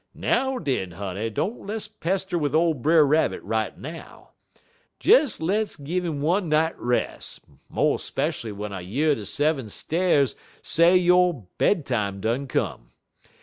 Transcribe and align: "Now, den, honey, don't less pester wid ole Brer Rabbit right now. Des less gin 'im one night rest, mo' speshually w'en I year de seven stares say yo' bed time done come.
"Now, 0.15 0.57
den, 0.57 0.93
honey, 0.93 1.29
don't 1.29 1.67
less 1.67 1.87
pester 1.87 2.35
wid 2.35 2.55
ole 2.55 2.73
Brer 2.73 3.05
Rabbit 3.05 3.43
right 3.43 3.77
now. 3.77 4.31
Des 4.99 5.27
less 5.39 5.77
gin 5.77 6.07
'im 6.07 6.21
one 6.23 6.49
night 6.49 6.75
rest, 6.79 7.45
mo' 7.69 7.97
speshually 7.97 8.49
w'en 8.51 8.73
I 8.73 8.79
year 8.81 9.13
de 9.13 9.27
seven 9.27 9.69
stares 9.69 10.33
say 10.63 10.97
yo' 10.97 11.47
bed 11.59 11.85
time 11.85 12.19
done 12.19 12.47
come. 12.47 12.87